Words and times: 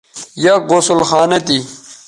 یک 0.43 0.61
غسل 0.69 0.99
خانہ 1.09 1.39
تھی 1.45 1.59